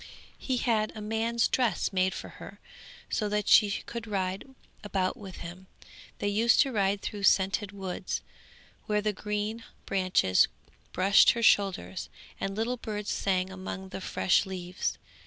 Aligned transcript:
He 0.39 0.57
had 0.57 0.91
a 0.95 0.99
man's 0.99 1.47
dress 1.47 1.93
made 1.93 2.15
for 2.15 2.29
her, 2.41 2.59
so 3.07 3.29
that 3.29 3.47
she 3.47 3.69
could 3.85 4.07
ride 4.07 4.49
about 4.83 5.15
with 5.15 5.35
him. 5.45 5.67
They 6.17 6.27
used 6.27 6.59
to 6.61 6.71
ride 6.71 7.01
through 7.03 7.21
scented 7.21 7.71
woods, 7.71 8.23
where 8.87 9.01
the 9.03 9.13
green 9.13 9.63
branches 9.85 10.47
brushed 10.91 11.33
her 11.33 11.43
shoulders, 11.43 12.09
and 12.39 12.55
little 12.55 12.77
birds 12.77 13.11
sang 13.11 13.51
among 13.51 13.89
the 13.89 14.01
fresh 14.01 14.47
leaves. 14.47 14.97